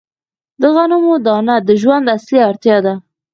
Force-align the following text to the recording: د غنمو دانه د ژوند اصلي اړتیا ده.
د 0.61 0.63
غنمو 0.75 1.15
دانه 1.25 1.55
د 1.67 1.69
ژوند 1.81 2.05
اصلي 2.15 2.39
اړتیا 2.49 2.77
ده. 2.85 2.93